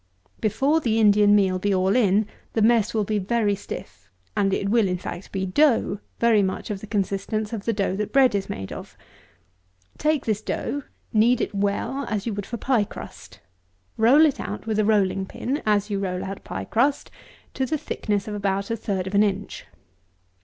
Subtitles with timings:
[0.39, 4.67] Before the Indian Meal be all in, the mess will be very stiff; and it
[4.67, 8.33] will, in fact, be dough, very much of the consistence of the dough that bread
[8.33, 8.97] is made of.
[9.99, 10.81] Take this dough;
[11.13, 13.41] knead it well, as you would for pie crust.
[13.95, 17.11] Roll it out with a rolling pin, as you roll out pie crust,
[17.53, 19.67] to the thickness of about a third of an inch.